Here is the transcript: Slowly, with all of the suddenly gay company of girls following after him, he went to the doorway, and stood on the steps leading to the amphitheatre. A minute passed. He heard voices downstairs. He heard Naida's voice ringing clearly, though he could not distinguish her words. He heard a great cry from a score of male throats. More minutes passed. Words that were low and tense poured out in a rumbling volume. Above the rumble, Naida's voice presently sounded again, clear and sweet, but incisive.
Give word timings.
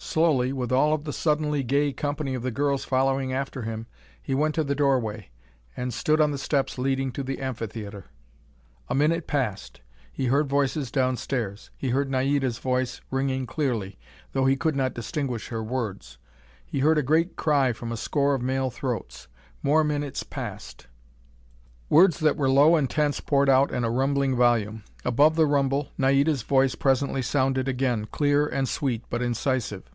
Slowly, 0.00 0.54
with 0.54 0.72
all 0.72 0.94
of 0.94 1.04
the 1.04 1.12
suddenly 1.12 1.62
gay 1.62 1.92
company 1.92 2.34
of 2.34 2.54
girls 2.54 2.84
following 2.84 3.32
after 3.32 3.62
him, 3.62 3.86
he 4.22 4.34
went 4.34 4.54
to 4.54 4.64
the 4.64 4.74
doorway, 4.74 5.28
and 5.76 5.92
stood 5.92 6.18
on 6.20 6.30
the 6.30 6.38
steps 6.38 6.78
leading 6.78 7.12
to 7.12 7.22
the 7.22 7.40
amphitheatre. 7.40 8.06
A 8.88 8.94
minute 8.94 9.26
passed. 9.26 9.80
He 10.10 10.26
heard 10.26 10.48
voices 10.48 10.90
downstairs. 10.90 11.70
He 11.76 11.90
heard 11.90 12.10
Naida's 12.10 12.58
voice 12.58 13.02
ringing 13.10 13.44
clearly, 13.44 13.98
though 14.32 14.46
he 14.46 14.56
could 14.56 14.74
not 14.76 14.94
distinguish 14.94 15.48
her 15.48 15.62
words. 15.62 16.16
He 16.64 16.78
heard 16.78 16.96
a 16.96 17.02
great 17.02 17.36
cry 17.36 17.72
from 17.74 17.92
a 17.92 17.96
score 17.96 18.34
of 18.34 18.40
male 18.40 18.70
throats. 18.70 19.28
More 19.62 19.84
minutes 19.84 20.22
passed. 20.22 20.86
Words 21.90 22.18
that 22.20 22.36
were 22.36 22.50
low 22.50 22.76
and 22.76 22.88
tense 22.88 23.20
poured 23.20 23.48
out 23.50 23.70
in 23.72 23.84
a 23.84 23.90
rumbling 23.90 24.34
volume. 24.36 24.84
Above 25.04 25.36
the 25.36 25.46
rumble, 25.46 25.88
Naida's 25.98 26.42
voice 26.42 26.74
presently 26.74 27.22
sounded 27.22 27.68
again, 27.68 28.06
clear 28.06 28.46
and 28.46 28.66
sweet, 28.68 29.04
but 29.10 29.20
incisive. 29.22 29.90